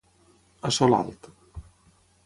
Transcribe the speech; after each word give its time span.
A 0.69 0.71
sol 0.79 0.97
alt. 1.01 1.31